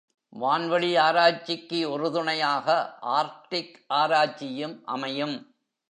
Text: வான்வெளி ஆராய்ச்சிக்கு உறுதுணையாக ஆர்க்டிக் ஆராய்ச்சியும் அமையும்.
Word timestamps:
வான்வெளி 0.39 0.97
ஆராய்ச்சிக்கு 0.97 1.91
உறுதுணையாக 1.91 2.97
ஆர்க்டிக் 3.01 3.75
ஆராய்ச்சியும் 3.87 4.85
அமையும். 4.85 5.35